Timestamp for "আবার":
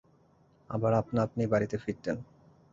0.69-0.91